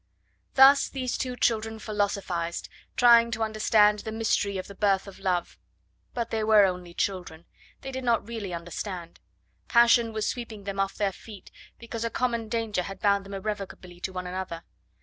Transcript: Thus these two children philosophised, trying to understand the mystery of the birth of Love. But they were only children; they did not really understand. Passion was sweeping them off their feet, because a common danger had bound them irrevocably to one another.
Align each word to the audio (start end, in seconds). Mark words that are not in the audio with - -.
Thus 0.55 0.89
these 0.89 1.15
two 1.15 1.35
children 1.35 1.77
philosophised, 1.77 2.69
trying 2.97 3.29
to 3.29 3.43
understand 3.43 3.99
the 3.99 4.11
mystery 4.11 4.57
of 4.57 4.65
the 4.65 4.73
birth 4.73 5.05
of 5.07 5.19
Love. 5.19 5.59
But 6.15 6.31
they 6.31 6.43
were 6.43 6.65
only 6.65 6.95
children; 6.95 7.45
they 7.81 7.91
did 7.91 8.03
not 8.03 8.27
really 8.27 8.51
understand. 8.51 9.19
Passion 9.67 10.11
was 10.11 10.27
sweeping 10.27 10.63
them 10.63 10.79
off 10.79 10.95
their 10.95 11.13
feet, 11.13 11.51
because 11.77 12.03
a 12.03 12.09
common 12.09 12.49
danger 12.49 12.81
had 12.81 12.99
bound 12.99 13.27
them 13.27 13.35
irrevocably 13.35 13.99
to 13.99 14.11
one 14.11 14.25
another. 14.25 14.63